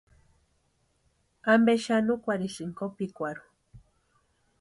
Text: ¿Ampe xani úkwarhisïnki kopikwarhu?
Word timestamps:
¿Ampe 1.53 1.73
xani 1.85 2.09
úkwarhisïnki 2.15 2.77
kopikwarhu? 2.77 3.45